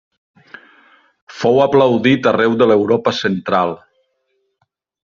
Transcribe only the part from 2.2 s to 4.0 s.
arreu de l'Europa central.